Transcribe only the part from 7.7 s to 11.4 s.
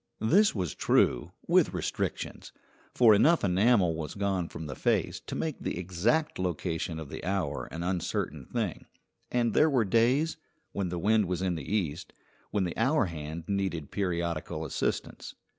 uncertain thing; and there were days, when the wind